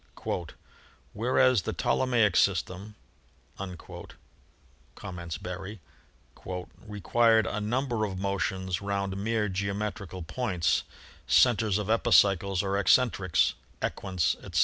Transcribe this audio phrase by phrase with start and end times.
[1.13, 2.95] "Whereas the Ptolemaic system,"
[3.57, 3.77] com
[5.15, 5.79] ments Berry,
[6.43, 10.81] "required a number of motions round mere geometrical points,
[11.27, 13.53] centers of epicycles or eccentrics,
[13.83, 14.59] equants, etc.